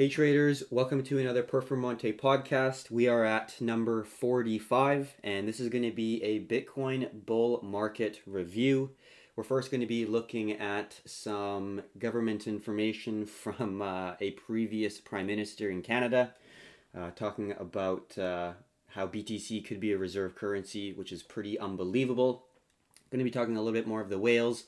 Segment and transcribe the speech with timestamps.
[0.00, 2.90] Hey traders, welcome to another Performante podcast.
[2.90, 8.22] We are at number 45 and this is going to be a Bitcoin bull market
[8.24, 8.92] review.
[9.36, 15.26] We're first going to be looking at some government information from uh, a previous prime
[15.26, 16.32] minister in Canada,
[16.98, 18.52] uh, talking about uh,
[18.86, 22.46] how BTC could be a reserve currency, which is pretty unbelievable.
[23.10, 24.64] going to be talking a little bit more of the whales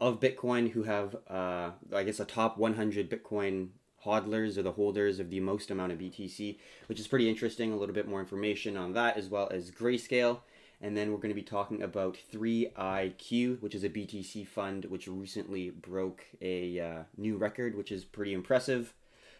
[0.00, 3.70] of Bitcoin who have, uh, I guess, a top 100 Bitcoin
[4.04, 7.72] hodlers or the holders of the most amount of BTC, which is pretty interesting.
[7.72, 10.40] A little bit more information on that as well as Grayscale.
[10.82, 15.06] And then we're going to be talking about 3IQ, which is a BTC fund which
[15.06, 18.94] recently broke a uh, new record, which is pretty impressive.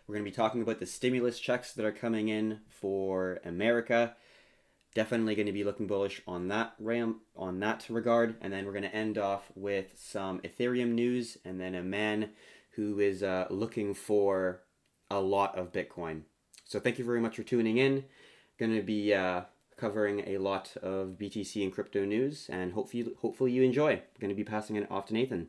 [0.07, 4.17] We're going to be talking about the stimulus checks that are coming in for America.
[4.93, 8.35] Definitely going to be looking bullish on that ram on that regard.
[8.41, 12.31] And then we're going to end off with some Ethereum news and then a man
[12.71, 14.63] who is uh, looking for
[15.11, 16.23] a lot of Bitcoin.
[16.65, 18.05] So thank you very much for tuning in.
[18.59, 19.43] Going to be uh,
[19.77, 24.01] covering a lot of BTC and crypto news, and hopefully, hopefully you enjoy.
[24.21, 25.49] going to be passing it off to Nathan.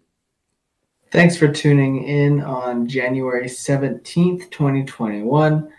[1.12, 5.70] Thanks for tuning in on January 17th, 2021.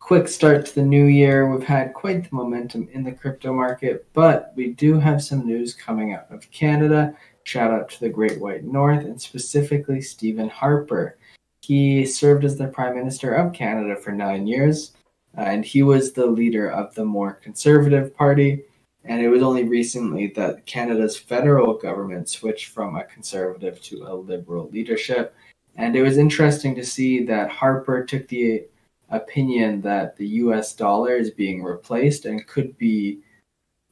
[0.00, 1.48] Quick start to the new year.
[1.48, 5.72] We've had quite the momentum in the crypto market, but we do have some news
[5.72, 11.18] coming out of Canada Shout out to the Great White North and specifically Stephen Harper.
[11.62, 14.92] He served as the Prime Minister of Canada for nine years,
[15.36, 18.64] uh, and he was the leader of the more conservative party.
[19.04, 24.14] And it was only recently that Canada's federal government switched from a conservative to a
[24.14, 25.34] liberal leadership.
[25.76, 28.64] And it was interesting to see that Harper took the
[29.10, 33.20] opinion that the US dollar is being replaced and could be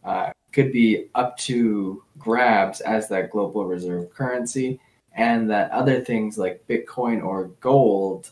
[0.04, 4.80] uh, could be up to grabs as that global reserve currency,
[5.14, 8.30] and that other things like Bitcoin or gold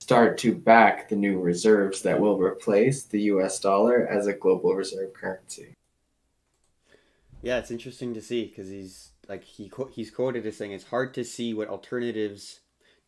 [0.00, 4.74] start to back the new reserves that will replace the US dollar as a global
[4.74, 5.74] reserve currency.
[7.42, 11.14] Yeah, it's interesting to see because he's like he he's quoted as saying it's hard
[11.14, 12.60] to see what alternatives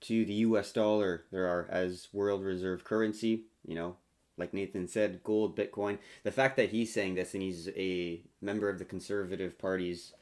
[0.03, 3.44] to the US dollar there are as world reserve currency.
[3.67, 3.97] You know,
[4.41, 5.99] like Nathan said, gold, Bitcoin.
[6.25, 10.12] The fact that he's saying this and he's a member of the conservative party's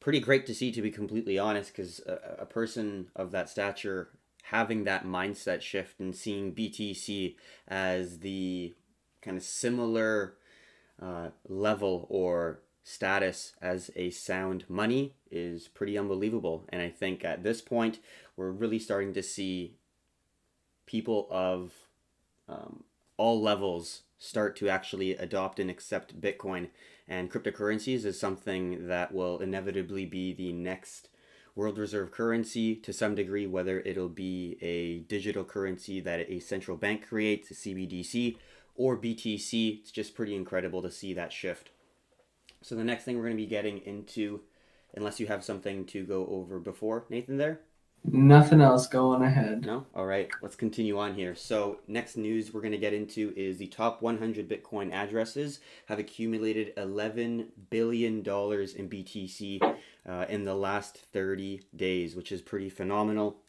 [0.00, 4.08] pretty great to see, to be completely honest, because a, a, person of that stature
[4.44, 7.36] having that mindset shift and seeing BTC
[7.68, 8.74] as the
[9.20, 10.34] kind of similar
[11.00, 16.64] uh, level or status as a sound money is pretty unbelievable.
[16.70, 18.00] And I think at this point,
[18.36, 19.76] we're really starting to see
[20.86, 21.72] people of
[22.48, 22.84] um,
[23.22, 26.68] all levels start to actually adopt and accept Bitcoin
[27.06, 31.08] and cryptocurrencies is something that will inevitably be the next
[31.54, 36.76] world reserve currency to some degree, whether it'll be a digital currency that a central
[36.76, 38.38] bank creates, a CBDC,
[38.74, 39.78] or BTC.
[39.78, 41.70] It's just pretty incredible to see that shift.
[42.60, 44.40] So the next thing we're going to be getting into,
[44.94, 47.60] unless you have something to go over before, Nathan, there?
[48.04, 49.64] Nothing else going ahead.
[49.64, 49.86] No?
[49.94, 51.36] All right, let's continue on here.
[51.36, 56.00] So, next news we're going to get into is the top 100 Bitcoin addresses have
[56.00, 59.76] accumulated $11 billion in BTC
[60.08, 63.41] uh, in the last 30 days, which is pretty phenomenal.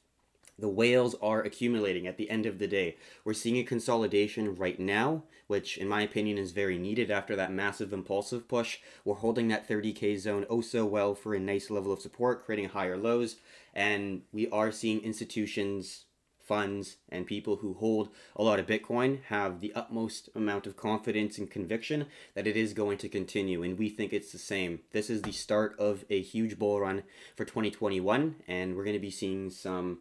[0.63, 2.95] The whales are accumulating at the end of the day.
[3.25, 7.51] We're seeing a consolidation right now, which in my opinion is very needed after that
[7.51, 8.77] massive impulsive push.
[9.03, 12.69] We're holding that 30k zone oh so well for a nice level of support, creating
[12.69, 13.35] higher lows
[13.73, 16.05] and we are seeing institutions
[16.39, 21.37] funds and people who hold a lot of bitcoin have the utmost amount of confidence
[21.37, 25.09] and conviction that it is going to continue and we think it's the same this
[25.09, 27.01] is the start of a huge bull run
[27.37, 29.99] for 2021 and we're going to be seeing some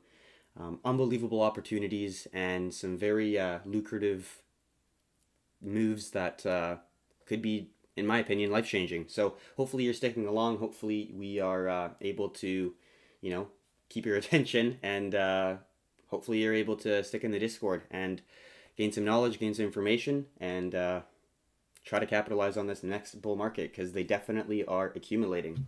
[0.58, 4.42] um, unbelievable opportunities and some very uh, lucrative
[5.60, 6.76] moves that uh,
[7.26, 11.68] could be in my opinion life changing so hopefully you're sticking along hopefully we are
[11.68, 12.74] uh, able to
[13.20, 13.48] you know
[13.88, 15.56] keep your attention and uh,
[16.12, 18.22] hopefully you're able to stick in the Discord and
[18.76, 21.00] gain some knowledge, gain some information, and uh,
[21.84, 25.66] try to capitalize on this next bull market because they definitely are accumulating.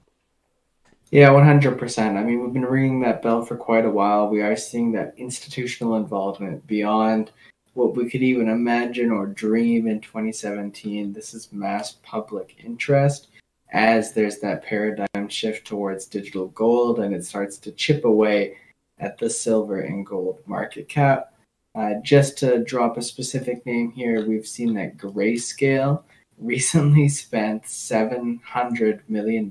[1.10, 2.16] Yeah, 100%.
[2.16, 4.28] I mean, we've been ringing that bell for quite a while.
[4.28, 7.30] We are seeing that institutional involvement beyond
[7.74, 11.12] what we could even imagine or dream in 2017.
[11.12, 13.28] This is mass public interest
[13.72, 18.56] as there's that paradigm shift towards digital gold and it starts to chip away
[18.98, 21.34] at the silver and gold market cap.
[21.74, 26.04] Uh, just to drop a specific name here, we've seen that Grayscale
[26.38, 29.50] recently spent $700 million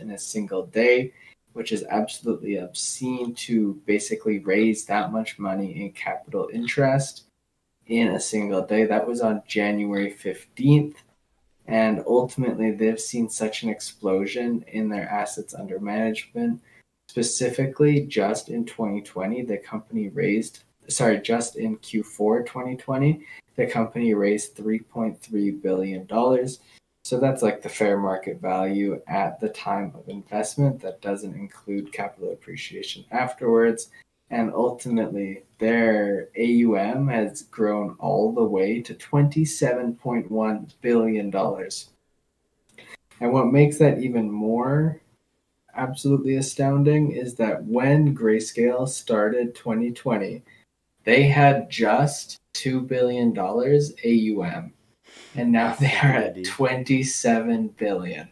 [0.00, 1.12] in a single day,
[1.52, 7.24] which is absolutely obscene to basically raise that much money in capital interest.
[7.86, 8.84] in a single day.
[8.84, 10.96] That was on January 15th.
[11.66, 16.60] And ultimately, they've seen such an explosion in their assets under management.
[17.08, 23.24] Specifically, just in 2020, the company raised, sorry, just in Q4 2020,
[23.56, 26.08] the company raised $3.3 billion.
[27.04, 30.80] So that's like the fair market value at the time of investment.
[30.80, 33.88] That doesn't include capital appreciation afterwards.
[34.30, 41.34] And ultimately, their AUM has grown all the way to $27.1 billion.
[43.20, 45.00] And what makes that even more
[45.74, 50.42] absolutely astounding is that when Grayscale started 2020,
[51.04, 54.72] they had just $2 billion AUM.
[55.34, 58.28] And now they are at 27 billion.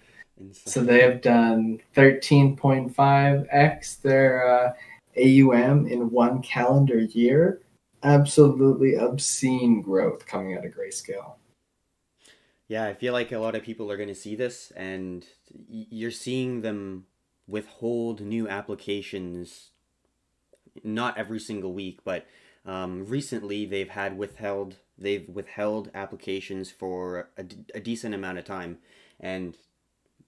[0.53, 4.73] So they have done 13.5x their uh,
[5.17, 7.61] AUM in one calendar year.
[8.05, 11.35] Absolutely obscene growth coming out of Grayscale.
[12.69, 15.27] Yeah, I feel like a lot of people are going to see this, and
[15.69, 17.07] you're seeing them
[17.49, 19.71] withhold new applications
[20.85, 22.27] not every single week, but
[22.69, 27.45] um, recently they've had withheld they've withheld applications for a,
[27.75, 28.79] a decent amount of time,
[29.19, 29.57] and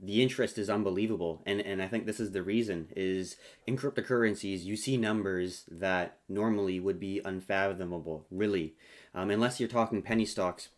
[0.00, 1.42] the interest is unbelievable.
[1.44, 6.18] And and i think this is the reason is in cryptocurrencies you see numbers that
[6.28, 8.74] normally would be unfathomable really.
[9.14, 10.70] Um, unless you're talking penny stocks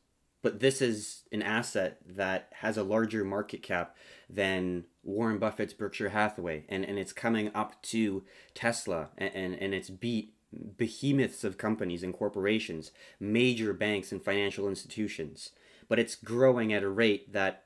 [0.43, 3.95] but this is an asset that has a larger market cap
[4.29, 8.25] than warren buffett's berkshire hathaway and and it's coming up to
[8.55, 10.35] tesla and and, and it's beat
[10.77, 15.53] behemoths of companies and corporations major banks and financial institutions
[15.89, 17.65] but it's growing at a rate that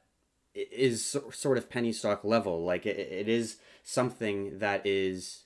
[0.57, 2.65] is sort of penny stock level.
[2.65, 5.45] Like it, is something that is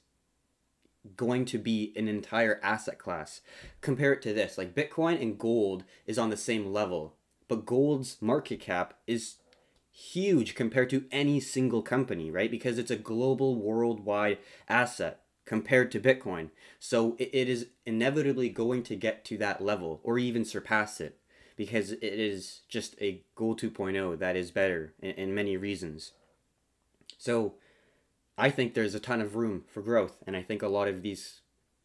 [1.16, 3.40] going to be an entire asset class.
[3.80, 7.16] Compare it to this like Bitcoin and gold is on the same level,
[7.48, 9.36] but gold's market cap is
[9.90, 12.50] huge compared to any single company, right?
[12.50, 14.38] Because it's a global, worldwide
[14.68, 16.48] asset compared to Bitcoin.
[16.78, 21.18] So it is inevitably going to get to that level or even surpass it
[21.56, 26.12] because it is just a Gold 2.0 that is better in many reasons.
[27.18, 27.54] So
[28.38, 31.02] I think there's a ton of room for growth, and I think a lot of
[31.02, 31.39] these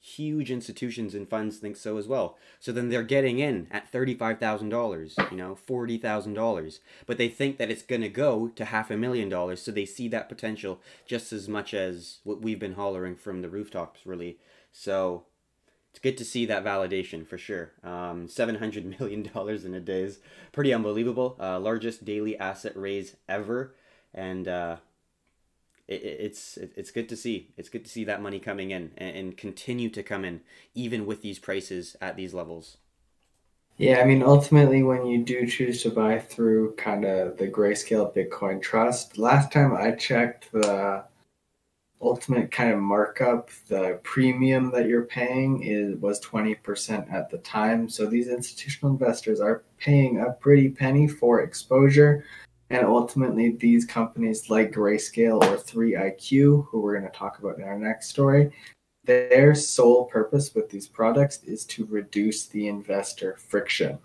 [0.06, 2.38] huge institutions and funds think so as well.
[2.60, 7.82] So then they're getting in at $35,000, you know, $40,000, but they think that it's
[7.82, 11.50] going to go to half a million dollars, so they see that potential just as
[11.50, 14.38] much as what we've been hollering from the rooftops really.
[14.72, 15.24] So
[15.90, 17.72] it's good to see that validation for sure.
[17.84, 19.32] Um, $700 million
[19.66, 20.20] in a day is
[20.52, 21.36] pretty unbelievable.
[21.40, 23.74] Uh, largest daily asset raise ever.
[24.14, 24.78] And uh,
[25.88, 27.54] it, it's it, it's good to see.
[27.58, 30.42] It's good to see that money coming in and, and continue to come in,
[30.74, 32.78] even with these prices at these levels.
[33.78, 38.16] Yeah, I mean, ultimately, when you do choose to buy through kind of the Grayscale
[38.16, 41.04] Bitcoin Trust, last time I checked, the
[42.02, 47.90] ultimate kind of markup, the premium that you're paying is was 20% at the time.
[47.90, 52.24] So these institutional investors are paying a pretty penny for exposure.
[52.70, 57.64] And ultimately, these companies like Grayscale or 3IQ, who we're going to talk about in
[57.64, 58.52] our next story,
[59.04, 64.00] their sole purpose with these products is to reduce the investor friction.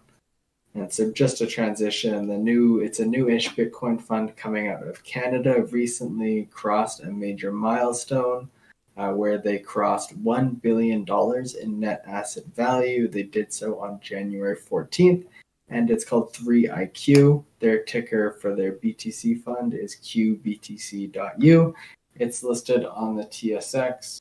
[0.75, 5.03] And so just a transition, the new it's a new-ish Bitcoin fund coming out of
[5.03, 8.49] Canada recently crossed a major milestone
[8.97, 13.09] uh, where they crossed one billion dollars in net asset value.
[13.09, 15.25] They did so on January 14th,
[15.71, 17.45] and it's called 3IQ.
[17.61, 21.75] Their ticker for their BTC fund is QBTC.U.
[22.17, 24.19] It's listed on the TSX,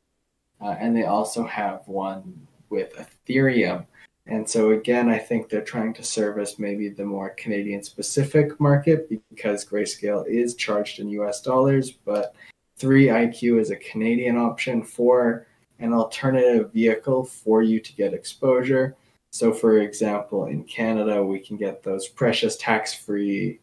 [0.62, 3.86] uh, and they also have one with Ethereum.
[4.28, 9.10] And so again, I think they're trying to service maybe the more Canadian specific market
[9.10, 12.36] because Grayscale is charged in US dollars, but
[12.80, 15.48] 3IQ is a Canadian option for
[15.80, 18.96] an alternative vehicle for you to get exposure.
[19.32, 23.60] So for example, in Canada, we can get those precious tax-free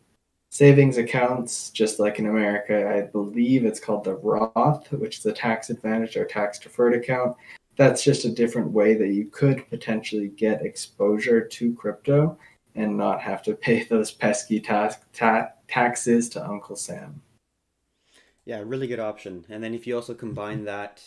[0.51, 2.89] savings accounts just like in America.
[2.89, 7.37] I believe it's called the Roth, which is a tax advantage or tax deferred account
[7.77, 12.37] that's just a different way that you could potentially get exposure to crypto
[12.75, 17.21] and not have to pay those pesky ta- ta- taxes to Uncle Sam.
[18.47, 19.45] Yeah, really good option.
[19.49, 21.03] And then if you also combine that,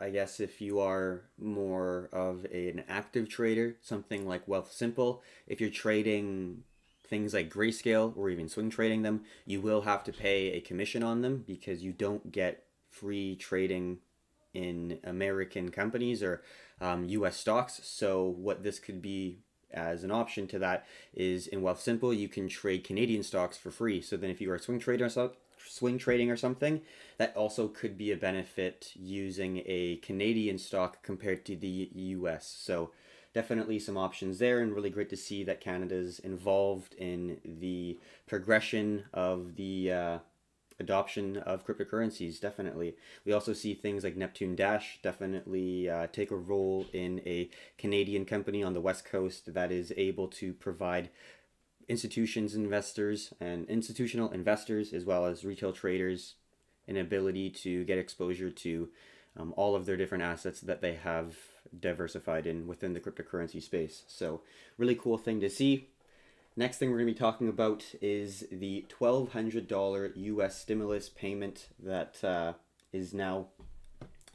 [0.00, 5.60] I guess if you are more of a, an active trader, something like Wealthsimple, if
[5.60, 6.62] you're trading
[7.04, 11.02] things like grayscale or even swing trading them, you will have to pay a commission
[11.02, 13.98] on them because you don't get free trading
[14.52, 16.42] in American companies or
[16.80, 17.36] um, U.S.
[17.36, 17.80] stocks.
[17.82, 19.40] So what this could be
[19.72, 24.00] as an option to that is in Wealthsimple, you can trade Canadian stocks for free.
[24.00, 25.04] So then if you are a swing trader
[25.66, 26.80] swing trading or something,
[27.18, 32.46] that also could be a benefit using a Canadian stock compared to the US.
[32.46, 32.90] So
[33.34, 39.04] definitely some options there and really great to see that Canada's involved in the progression
[39.12, 40.18] of the uh,
[40.80, 46.36] adoption of cryptocurrencies definitely we also see things like neptune dash definitely uh, take a
[46.36, 51.10] role in a canadian company on the west coast that is able to provide
[51.88, 56.34] institutions investors and institutional investors as well as retail traders
[56.86, 58.88] an ability to get exposure to
[59.36, 61.36] um, all of their different assets that they have
[61.78, 64.40] diversified in within the cryptocurrency space so
[64.78, 65.88] really cool thing to see
[66.56, 72.22] Next thing we're going to be talking about is the $1,200 US stimulus payment that
[72.22, 72.52] uh,
[72.92, 73.48] is now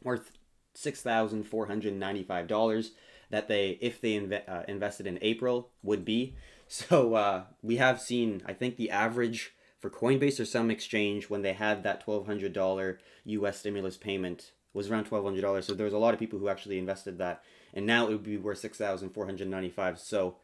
[0.04, 0.34] worth
[0.76, 2.90] $6,495
[3.30, 6.36] that they, if they inve- uh, invested in April, would be.
[6.72, 11.42] So uh, we have seen, I think the average for Coinbase or some exchange when
[11.42, 15.64] they had that $1,200 US stimulus payment was around $1,200.
[15.64, 17.44] So there was a lot of people who actually invested that.
[17.74, 20.36] And now it would be worth 6495 So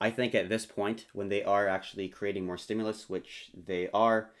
[0.00, 4.32] I think at this point, when they are actually creating more stimulus, which they are,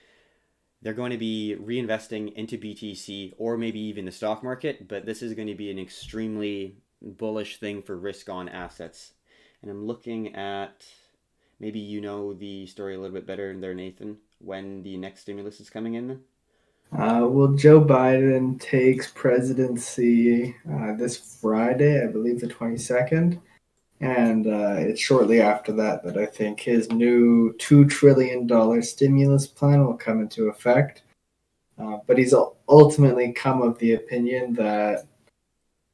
[0.82, 5.22] they're going to be reinvesting into BTC or maybe even the stock market, but this
[5.22, 9.12] is going to be an extremely bullish thing for risk on assets.
[9.62, 10.84] And I'm looking at
[11.60, 15.60] maybe you know the story a little bit better there, Nathan, when the next stimulus
[15.60, 16.20] is coming in.
[16.92, 23.40] Uh, well, Joe Biden takes presidency uh, this Friday, I believe the 22nd.
[24.00, 29.84] And uh, it's shortly after that that I think his new $2 trillion stimulus plan
[29.84, 31.02] will come into effect.
[31.78, 32.34] Uh, but he's
[32.68, 35.06] ultimately come of the opinion that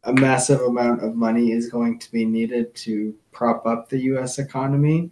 [0.05, 4.39] a massive amount of money is going to be needed to prop up the US
[4.39, 5.11] economy.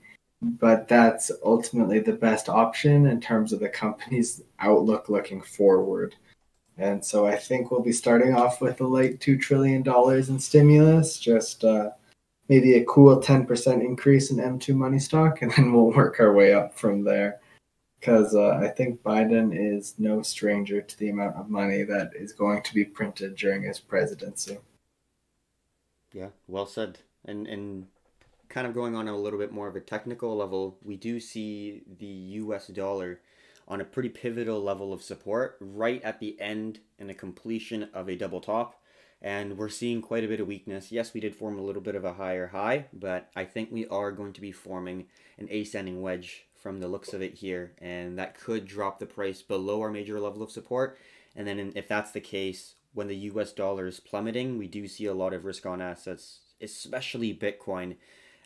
[0.52, 6.14] But that's ultimately the best option in terms of the company's outlook looking forward.
[6.76, 11.18] And so I think we'll be starting off with a light $2 trillion in stimulus,
[11.18, 11.64] just.
[11.64, 11.90] Uh,
[12.48, 16.52] maybe a cool 10% increase in M2 money stock, and then we'll work our way
[16.52, 17.40] up from there.
[17.98, 22.34] Because uh, I think Biden is no stranger to the amount of money that is
[22.34, 24.58] going to be printed during his presidency.
[26.12, 26.98] Yeah, well said.
[27.24, 27.86] And and
[28.54, 31.82] kind of going on a little bit more of a technical level, we do see
[31.98, 32.68] the U.S.
[32.68, 33.20] dollar
[33.66, 38.08] on a pretty pivotal level of support right at the end and the completion of
[38.08, 38.80] a double top
[39.24, 40.92] and we're seeing quite a bit of weakness.
[40.92, 43.86] Yes, we did form a little bit of a higher high, but I think we
[43.86, 45.06] are going to be forming
[45.38, 49.40] an ascending wedge from the looks of it here, and that could drop the price
[49.40, 50.98] below our major level of support.
[51.34, 55.06] And then, if that's the case, when the US dollar is plummeting, we do see
[55.06, 57.96] a lot of risk on assets, especially Bitcoin,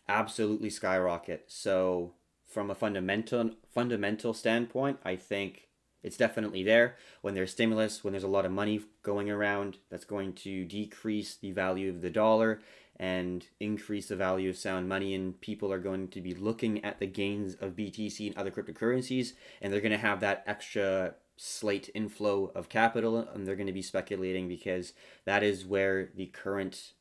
[0.08, 1.44] absolutely skyrocket.
[1.48, 2.14] So,
[2.46, 5.68] from a fundamental fundamental standpoint, I think
[6.02, 6.96] it's definitely there.
[7.22, 11.36] When there's stimulus, when there's a lot of money going around, that's going to decrease
[11.36, 12.60] the value of the dollar
[13.00, 15.14] and increase the value of sound money.
[15.14, 19.32] And people are going to be looking at the gains of BTC and other cryptocurrencies,
[19.60, 23.72] and they're going to have that extra slate inflow of capital, and they're going to
[23.72, 24.92] be speculating because
[25.24, 26.92] that is where the current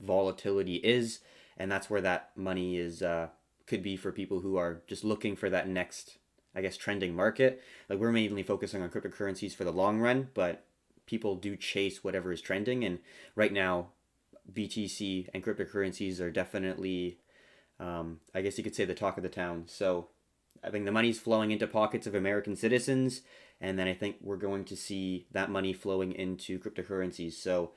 [0.00, 1.20] volatility is,
[1.62, 3.28] and that's where that money is uh,
[3.66, 6.18] could be for people who are just looking for that next
[6.54, 7.62] I guess, trending market.
[7.88, 10.64] Like we're mainly focusing on cryptocurrencies for the long run, but
[11.06, 12.84] people do chase whatever is trending.
[12.84, 12.98] And
[13.34, 13.88] right now,
[14.52, 17.18] BTC and cryptocurrencies are definitely,
[17.80, 19.64] um, I guess you could say, the talk of the town.
[19.66, 20.08] So
[20.62, 23.22] I think the money's flowing into pockets of American citizens,
[23.60, 27.34] and then I think we're going to see that money flowing into cryptocurrencies.
[27.34, 27.72] So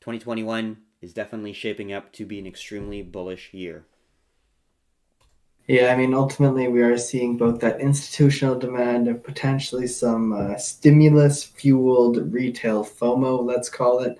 [0.00, 3.84] 2021 is definitely shaping up to be an extremely bullish year.
[5.66, 10.56] Yeah, I mean, ultimately, we are seeing both that institutional demand and potentially some uh,
[10.56, 14.18] stimulus fueled retail FOMO, let's call it.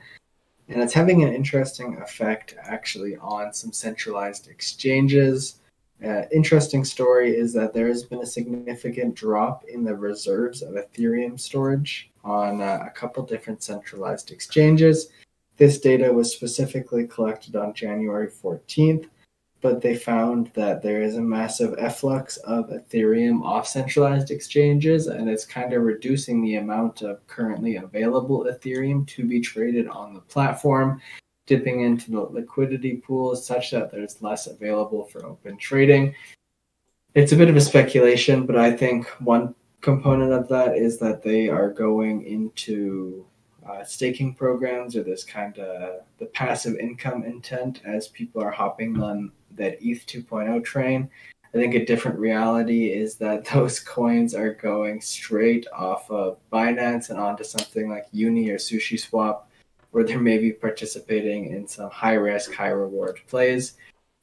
[0.68, 5.56] And it's having an interesting effect actually on some centralized exchanges.
[6.04, 10.74] Uh, interesting story is that there has been a significant drop in the reserves of
[10.74, 15.08] Ethereum storage on uh, a couple different centralized exchanges.
[15.60, 19.06] This data was specifically collected on January 14th
[19.60, 25.28] but they found that there is a massive efflux of Ethereum off centralized exchanges, and
[25.28, 30.20] it's kind of reducing the amount of currently available Ethereum to be traded on the
[30.20, 31.00] platform,
[31.46, 36.14] dipping into the liquidity pools such that there's less available for open trading.
[37.14, 41.22] It's a bit of a speculation, but I think one component of that is that
[41.22, 43.26] they are going into
[43.70, 49.00] uh, staking programs or this kind of the passive income intent as people are hopping
[49.02, 51.08] on that ETH 2.0 train.
[51.52, 57.10] I think a different reality is that those coins are going straight off of Binance
[57.10, 59.50] and onto something like Uni or Sushi Swap,
[59.90, 63.74] where they're maybe participating in some high risk, high reward plays.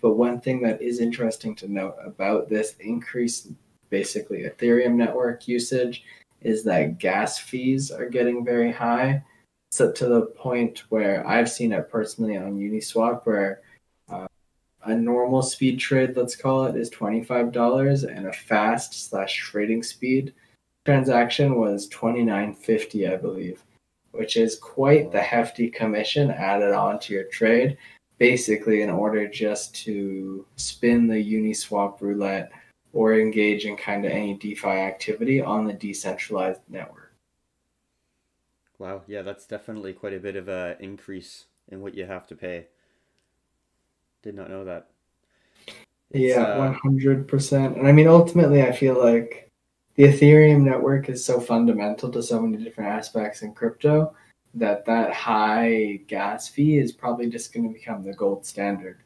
[0.02, 3.52] But one thing that is interesting to note about this increased
[3.90, 6.04] basically Ethereum network usage
[6.42, 9.24] is that gas fees are getting very high.
[9.72, 13.62] So to the point where I've seen it personally on Uniswap where
[14.10, 14.28] uh,
[14.84, 20.34] a normal speed trade, let's call it, is $25 and a fast slash trading speed
[20.86, 23.62] transaction was $29.50, I believe,
[24.12, 27.78] which is quite the hefty commission added on to your trade
[28.18, 32.52] basically in order just to spin the Uniswap roulette
[32.94, 37.07] or engage in kind of any DeFi activity on the decentralized network.
[38.80, 42.36] Wow, yeah, that's definitely quite a bit of a increase in what you have to
[42.36, 42.68] pay.
[44.22, 44.90] Did not know that.
[46.12, 47.78] It's, yeah, uh, one hundred percent.
[47.78, 49.52] And I mean, ultimately, I feel like
[49.96, 54.14] the Ethereum network is so fundamental to so many different aspects in crypto
[54.54, 59.00] that that high gas fee is probably just going to become the gold standard.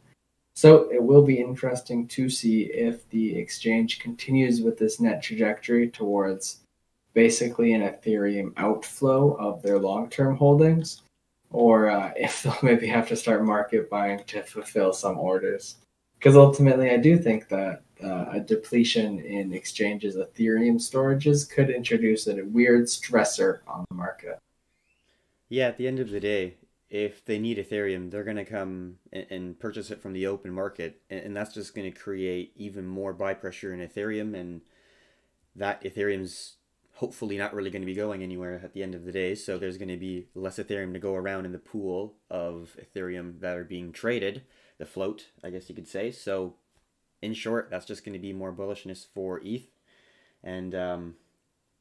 [0.53, 5.89] So it will be interesting to see if the exchange continues with this net trajectory
[5.89, 6.60] towards
[7.13, 11.03] basically an Ethereum outflow of their long term holdings,
[11.49, 15.77] or uh, if they'll maybe have to start market buying to fulfill some orders.
[16.17, 22.27] Because ultimately, I do think that uh, a depletion in exchanges' Ethereum storages could introduce
[22.27, 24.39] a weird stressor on the market.
[25.49, 26.55] Yeah, at the end of the day,
[26.91, 30.51] if they need Ethereum, they're going to come and, and, purchase it from the open
[30.53, 31.01] market.
[31.09, 34.35] And, and that's just going to create even more buy pressure in Ethereum.
[34.35, 34.61] And
[35.55, 36.57] that Ethereum's
[37.01, 39.33] hopefully not really going to be going anywhere at the end of the day.
[39.33, 43.39] So there's going to be less Ethereum to go around in the pool of Ethereum
[43.39, 44.43] that are being traded,
[44.77, 46.11] the float, I guess you could say.
[46.11, 46.57] So,
[47.19, 49.67] in short, that's just going to be more bullishness for ETH.
[50.43, 51.15] And um,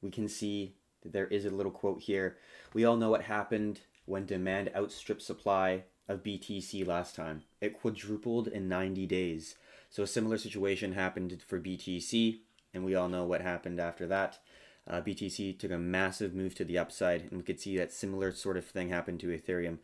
[0.00, 2.38] we can see that there is a little quote here.
[2.72, 7.42] We all know what happened when demand outstripped supply of BTC last time.
[7.60, 9.56] It quadrupled in 90 days.
[9.90, 12.38] So a similar situation happened for BTC,
[12.72, 14.38] and we all know what happened after that.
[14.88, 18.32] Uh, BTC took a massive move to the upside, and we could see that similar
[18.32, 19.78] sort of thing happen to Ethereum.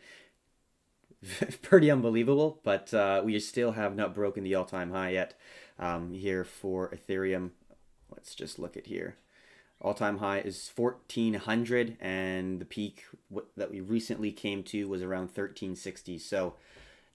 [1.63, 5.35] Pretty unbelievable, but uh, we still have not broken the all-time high yet
[5.79, 7.51] um, here for Ethereum.
[8.11, 9.17] Let's just look at here.
[9.81, 13.05] All time high is 1400, and the peak
[13.57, 16.19] that we recently came to was around 1360.
[16.19, 16.55] So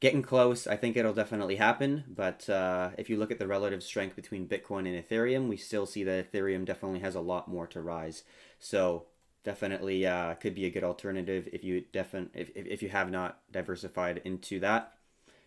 [0.01, 0.67] getting close.
[0.67, 2.03] I think it'll definitely happen.
[2.13, 5.85] But uh, if you look at the relative strength between Bitcoin and Ethereum, we still
[5.85, 8.23] see that Ethereum definitely has a lot more to rise.
[8.59, 9.05] So
[9.43, 13.39] definitely uh, could be a good alternative if you defin- if, if you have not
[13.51, 14.93] diversified into that.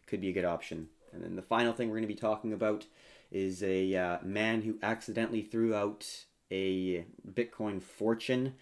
[0.06, 0.88] Could be a good option.
[1.12, 2.86] And then the final thing we're going to be talking about
[3.30, 8.54] is a uh, man who accidentally threw out a Bitcoin fortune.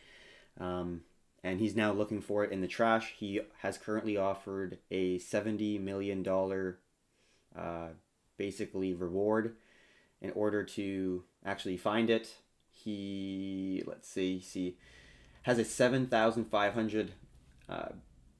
[0.59, 1.03] Um,
[1.45, 3.15] and he's now looking for it in the trash.
[3.19, 6.27] He has currently offered a $70 million
[7.57, 7.89] uh,
[8.37, 9.57] basically reward
[10.21, 12.37] in order to actually find it.
[12.71, 14.77] He, let's see, see,
[15.43, 17.13] has a 7,500
[17.69, 17.89] uh,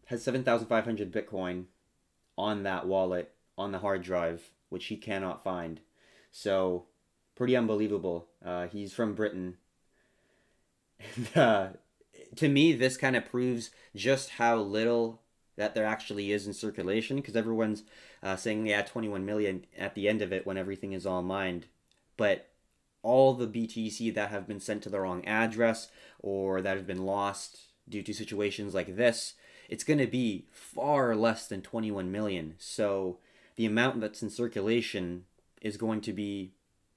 [0.07, 1.65] has 7,500 Bitcoin
[2.37, 5.81] on that wallet on the hard drive, which he cannot find.
[6.31, 6.87] So
[7.35, 8.29] pretty unbelievable.
[8.45, 9.57] Uh, he's from Britain.
[11.17, 11.69] And, uh,
[12.37, 15.21] to me, this kind of proves just how little
[15.57, 17.85] that there actually is in circulation because everyone's
[18.23, 21.67] uh, saying, yeah, 21 million at the end of it when everything is all mined.
[22.17, 22.49] But
[23.03, 25.89] all the BTC that have been sent to the wrong address
[26.21, 29.35] or that have been lost due to situations like this,
[29.69, 32.55] it's going to be far less than 21 million.
[32.59, 33.19] So
[33.57, 35.25] the amount that's in circulation
[35.61, 36.53] is going to be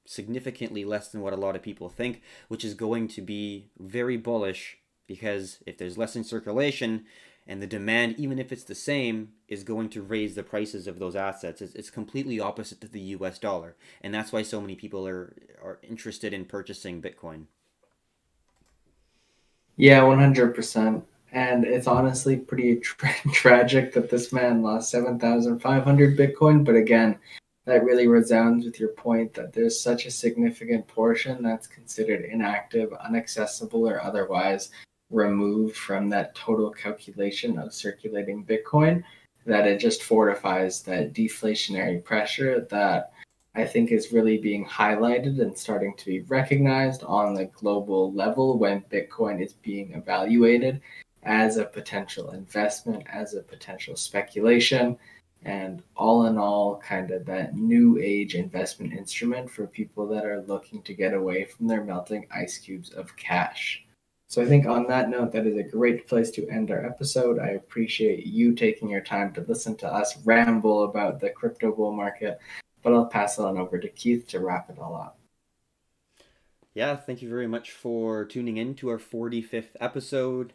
[0.06, 4.18] significantly less than what a lot of people think, which is going to be very
[4.18, 7.06] bullish because if there's less in circulation
[7.48, 10.98] and the demand, even if it's the same, is going to raise the prices of
[10.98, 11.62] those assets.
[11.62, 13.76] It's, it's completely opposite to the US dollar.
[14.02, 17.46] And that's why so many people are, are interested in purchasing Bitcoin.
[19.78, 21.04] Yeah, 100%.
[21.34, 26.64] And it's honestly pretty tra- tragic that this man lost 7,500 Bitcoin.
[26.64, 27.20] But again,
[27.66, 32.94] that really resounds with your point that there's such a significant portion that's considered inactive,
[33.08, 34.70] inaccessible, or otherwise
[35.12, 39.04] removed from that total calculation of circulating Bitcoin
[39.46, 43.12] that it just fortifies that deflationary pressure that
[43.54, 48.58] I think is really being highlighted and starting to be recognized on the global level
[48.58, 50.82] when Bitcoin is being evaluated
[51.24, 54.98] as a potential investment, as a potential speculation
[55.44, 60.42] and all in all, kind of that new age investment instrument for people that are
[60.42, 63.85] looking to get away from their melting ice cubes of cash.
[64.36, 67.40] So I think on that note, that is a great place to end our episode.
[67.40, 71.94] I appreciate you taking your time to listen to us ramble about the crypto bull
[71.94, 72.40] market,
[72.84, 75.18] but I'll pass it on over to Keith to wrap it all up.
[76.74, 80.52] Yeah, thank you very much for tuning in to our 45th episode.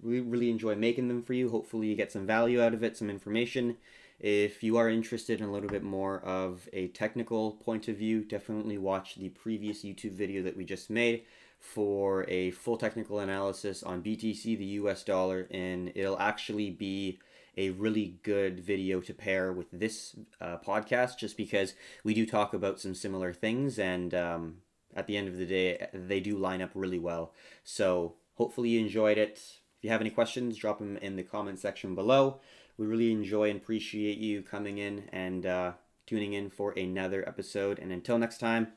[0.00, 1.48] We really enjoy making them for you.
[1.48, 3.76] Hopefully, you get some value out of it, some information.
[4.18, 8.24] If you are interested in a little bit more of a technical point of view,
[8.24, 11.22] definitely watch the previous YouTube video that we just made
[11.62, 17.20] for a full technical analysis on BTC, the US dollar, and it'll actually be
[17.56, 22.52] a really good video to pair with this uh, podcast just because we do talk
[22.52, 24.56] about some similar things and um,
[24.96, 27.32] at the end of the day they do line up really well.
[27.62, 29.34] So hopefully you enjoyed it.
[29.78, 32.40] If you have any questions drop them in the comment section below.
[32.76, 35.72] We really enjoy and appreciate you coming in and uh,
[36.06, 37.78] tuning in for another episode.
[37.78, 38.72] And until next time,